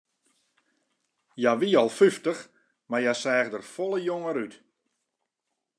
[1.39, 2.41] Hja wie al fyftich,
[2.89, 4.53] mar hja seach der folle jonger út.